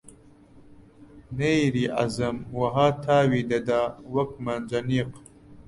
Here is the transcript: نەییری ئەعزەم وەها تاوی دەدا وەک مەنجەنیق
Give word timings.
نەییری 1.37 1.85
ئەعزەم 1.95 2.37
وەها 2.59 2.87
تاوی 3.03 3.47
دەدا 3.51 3.81
وەک 4.13 4.31
مەنجەنیق 4.45 5.11